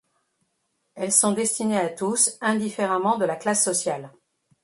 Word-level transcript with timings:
Elles 0.95 1.11
sont 1.11 1.31
destinées 1.31 1.77
à 1.77 1.87
tous 1.87 2.35
indifféremment 2.41 3.19
de 3.19 3.25
la 3.25 3.35
classe 3.35 3.63
sociale. 3.63 4.11